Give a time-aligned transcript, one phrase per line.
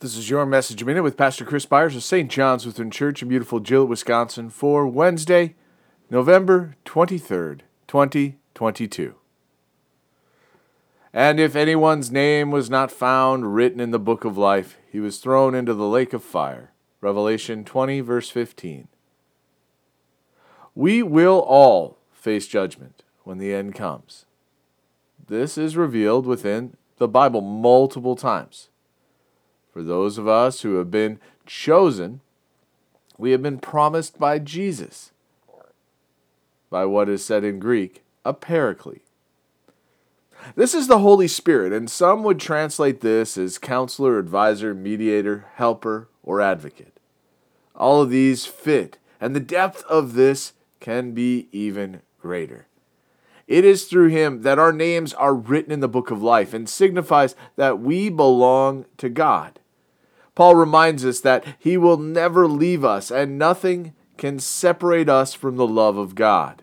[0.00, 2.30] This is your message minute with Pastor Chris Byers of St.
[2.30, 5.54] John's Lutheran Church in beautiful Gillett, Wisconsin for Wednesday,
[6.10, 9.14] November 23rd, 2022.
[11.14, 15.16] And if anyone's name was not found written in the book of life, he was
[15.16, 16.72] thrown into the lake of fire.
[17.00, 18.88] Revelation 20, verse 15.
[20.74, 24.26] We will all face judgment when the end comes.
[25.26, 28.68] This is revealed within the Bible multiple times.
[29.76, 32.22] For those of us who have been chosen,
[33.18, 35.12] we have been promised by Jesus,
[36.70, 39.04] by what is said in Greek, a paraclete.
[40.54, 46.08] This is the Holy Spirit, and some would translate this as counselor, advisor, mediator, helper,
[46.22, 46.98] or advocate.
[47.74, 52.66] All of these fit, and the depth of this can be even greater.
[53.46, 56.66] It is through him that our names are written in the book of life and
[56.66, 59.60] signifies that we belong to God.
[60.36, 65.56] Paul reminds us that he will never leave us and nothing can separate us from
[65.56, 66.62] the love of God.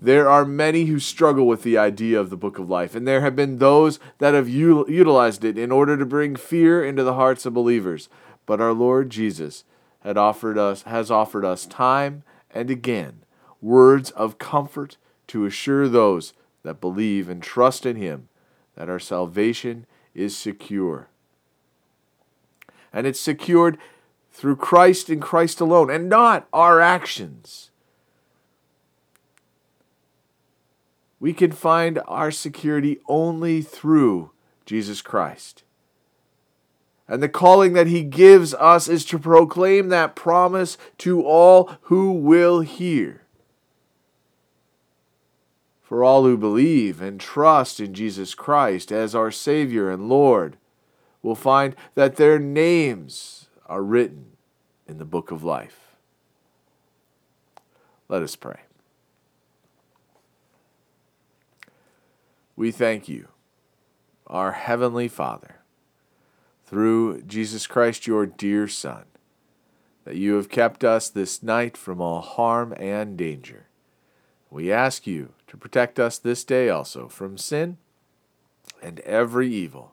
[0.00, 3.20] There are many who struggle with the idea of the book of life, and there
[3.20, 7.44] have been those that have utilized it in order to bring fear into the hearts
[7.44, 8.08] of believers.
[8.46, 9.64] But our Lord Jesus
[10.00, 13.24] had offered us, has offered us time and again
[13.60, 14.96] words of comfort
[15.26, 18.28] to assure those that believe and trust in Him
[18.76, 19.84] that our salvation
[20.14, 21.08] is secure
[22.92, 23.78] and it's secured
[24.32, 27.70] through Christ and Christ alone, and not our actions.
[31.20, 34.30] We can find our security only through
[34.64, 35.64] Jesus Christ.
[37.08, 42.12] And the calling that he gives us is to proclaim that promise to all who
[42.12, 43.22] will hear.
[45.82, 50.58] For all who believe and trust in Jesus Christ as our Savior and Lord
[51.28, 54.32] will find that their names are written
[54.86, 55.94] in the book of life.
[58.08, 58.60] Let us pray.
[62.56, 63.28] We thank you,
[64.26, 65.56] our Heavenly Father,
[66.64, 69.04] through Jesus Christ, your dear Son,
[70.04, 73.66] that you have kept us this night from all harm and danger.
[74.50, 77.76] We ask you to protect us this day also from sin
[78.82, 79.92] and every evil